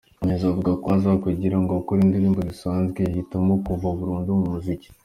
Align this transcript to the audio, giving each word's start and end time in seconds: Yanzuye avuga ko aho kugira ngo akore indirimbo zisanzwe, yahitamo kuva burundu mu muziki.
Yanzuye 0.27 0.51
avuga 0.51 0.71
ko 0.81 0.87
aho 0.95 1.17
kugira 1.25 1.57
ngo 1.61 1.71
akore 1.79 1.99
indirimbo 2.03 2.39
zisanzwe, 2.49 2.97
yahitamo 3.01 3.51
kuva 3.65 3.87
burundu 3.97 4.29
mu 4.39 4.47
muziki. 4.53 4.87